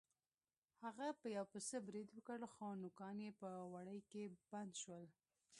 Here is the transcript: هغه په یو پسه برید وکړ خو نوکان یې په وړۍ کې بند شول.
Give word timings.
هغه 0.83 1.07
په 1.19 1.27
یو 1.37 1.45
پسه 1.53 1.77
برید 1.87 2.07
وکړ 2.11 2.39
خو 2.53 2.67
نوکان 2.83 3.17
یې 3.25 3.31
په 3.41 3.47
وړۍ 3.73 3.99
کې 4.11 4.23
بند 4.51 4.73
شول. 4.81 5.05